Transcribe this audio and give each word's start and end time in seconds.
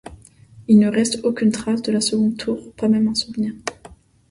Il 0.67 0.79
ne 0.79 0.87
reste 0.89 1.23
aucune 1.23 1.51
trace 1.51 1.83
de 1.83 1.91
la 1.91 2.01
seconde 2.01 2.35
tour, 2.35 2.73
pas 2.75 2.87
même 2.87 3.07
un 3.07 3.13
souvenir. 3.13 3.53